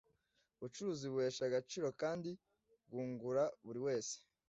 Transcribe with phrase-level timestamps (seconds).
[0.57, 2.29] ubucuruzi buhesha agaciro kandi
[2.87, 4.15] bwungura buri wese